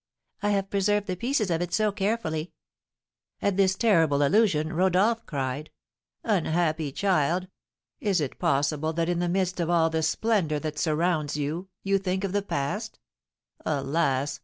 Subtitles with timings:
[0.41, 2.53] I have preserved the pieces of it so carefully!"
[3.39, 5.69] At this terrible allusion, Rodolph cried:
[6.23, 7.47] "Unhappy child!
[7.99, 11.99] Is it possible that, in the midst of all the splendour that surrounds you, you
[11.99, 12.97] think of the past?
[13.63, 14.39] Alas!